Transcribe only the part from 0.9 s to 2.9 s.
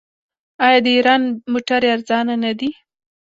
ایران موټرې ارزانه نه دي؟